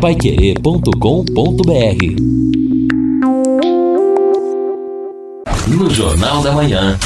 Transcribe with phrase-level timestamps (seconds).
[0.00, 0.92] paiquerê.com.br
[5.66, 6.96] No Jornal da Manhã.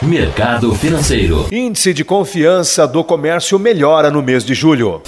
[0.00, 1.48] Mercado Financeiro.
[1.50, 5.02] Índice de confiança do comércio melhora no mês de julho.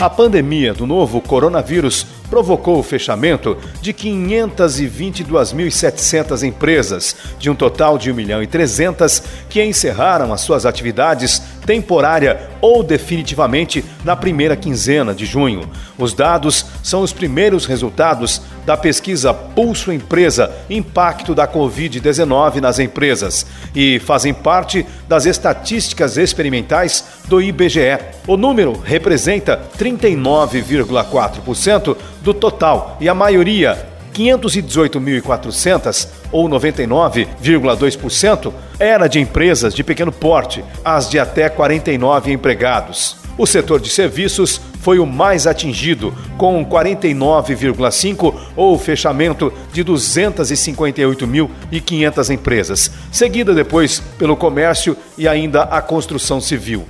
[0.00, 8.10] A pandemia do novo coronavírus provocou o fechamento de 522.700 empresas, de um total de
[8.10, 15.14] 1 milhão e 300 que encerraram as suas atividades temporária ou definitivamente na primeira quinzena
[15.14, 15.70] de junho.
[15.98, 23.46] Os dados são os primeiros resultados da pesquisa Pulso Empresa Impacto da Covid-19 nas empresas
[23.74, 27.98] e fazem parte das estatísticas experimentais do IBGE.
[28.26, 39.72] O número representa 39,4% do total e a maioria 518.400, ou 99,2%, era de empresas
[39.72, 43.16] de pequeno porte, as de até 49 empregados.
[43.36, 52.90] O setor de serviços foi o mais atingido, com 49,5% ou fechamento de 258.500 empresas,
[53.12, 56.84] seguida depois pelo comércio e ainda a construção civil.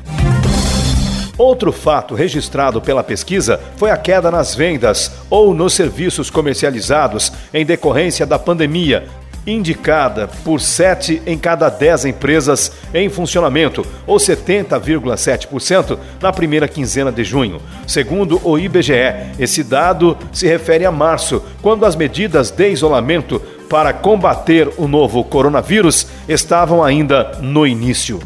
[1.38, 7.64] Outro fato registrado pela pesquisa foi a queda nas vendas ou nos serviços comercializados em
[7.64, 9.06] decorrência da pandemia,
[9.46, 17.22] indicada por 7 em cada 10 empresas em funcionamento, ou 70,7% na primeira quinzena de
[17.22, 17.62] junho.
[17.86, 23.92] Segundo o IBGE, esse dado se refere a março, quando as medidas de isolamento para
[23.92, 28.18] combater o novo coronavírus estavam ainda no início.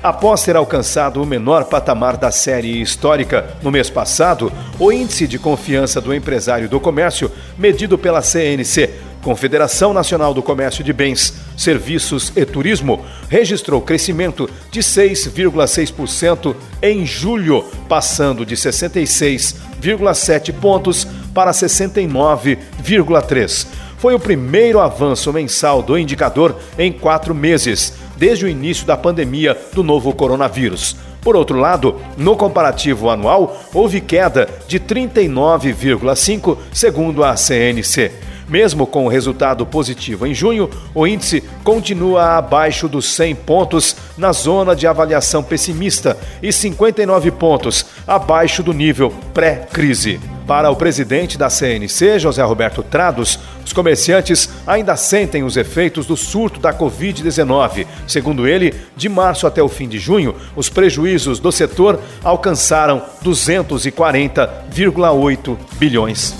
[0.00, 5.40] Após ter alcançado o menor patamar da série histórica no mês passado, o índice de
[5.40, 8.90] confiança do empresário do comércio, medido pela CNC,
[9.22, 17.64] Confederação Nacional do Comércio de Bens, Serviços e Turismo, registrou crescimento de 6,6% em julho,
[17.88, 23.66] passando de 66,7 pontos para 69,3.
[23.98, 29.56] Foi o primeiro avanço mensal do indicador em quatro meses desde o início da pandemia
[29.72, 30.96] do novo coronavírus.
[31.20, 38.12] Por outro lado, no comparativo anual, houve queda de 39,5%, segundo a CNC.
[38.48, 44.32] Mesmo com o resultado positivo em junho, o índice continua abaixo dos 100 pontos na
[44.32, 50.37] zona de avaliação pessimista e 59 pontos abaixo do nível pré-crise.
[50.48, 56.16] Para o presidente da CNC, José Roberto Trados, os comerciantes ainda sentem os efeitos do
[56.16, 57.86] surto da Covid-19.
[58.06, 65.58] Segundo ele, de março até o fim de junho, os prejuízos do setor alcançaram 240,8
[65.74, 66.34] bilhões.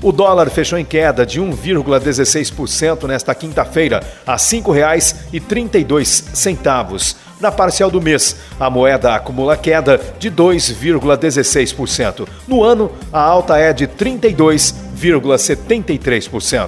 [0.00, 7.16] O dólar fechou em queda de 1,16% nesta quinta-feira, a R$ 5,32.
[7.40, 12.26] Na parcial do mês, a moeda acumula queda de 2,16%.
[12.46, 16.66] No ano, a alta é de 32,73%.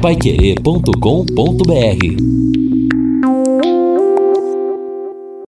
[0.00, 2.67] Paiquerê.com.br